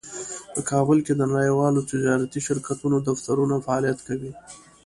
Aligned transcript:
په 0.53 0.59
کابل 0.71 0.97
کې 1.05 1.13
د 1.15 1.21
نړیوالو 1.33 1.87
تجارتي 1.91 2.39
شرکتونو 2.47 2.97
دفترونه 3.09 3.55
فعالیت 3.65 3.99
کوي 4.07 4.31